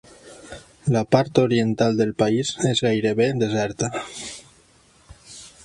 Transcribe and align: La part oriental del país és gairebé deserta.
La 0.95 1.03
part 1.15 1.41
oriental 1.41 1.99
del 1.99 2.13
país 2.23 2.53
és 2.71 2.81
gairebé 2.87 3.29
deserta. 3.45 3.91